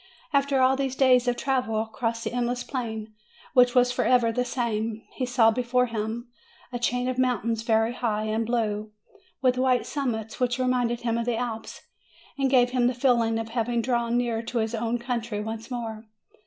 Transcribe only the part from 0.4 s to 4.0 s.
all those days of travel across that endless plain, which was